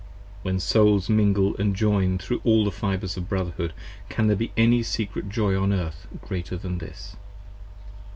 [0.41, 3.71] When Souls mingle & join thro' all the Fibres of Brotherhood
[4.07, 7.15] 15 Can there be any secret joy on Earth greater than this?